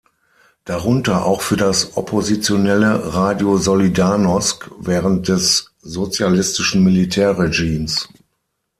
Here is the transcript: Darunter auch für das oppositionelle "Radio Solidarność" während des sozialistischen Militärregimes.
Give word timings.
Darunter 0.65 1.25
auch 1.27 1.43
für 1.43 1.57
das 1.57 1.95
oppositionelle 1.95 3.13
"Radio 3.13 3.57
Solidarność" 3.57 4.61
während 4.79 5.27
des 5.27 5.73
sozialistischen 5.79 6.83
Militärregimes. 6.83 8.09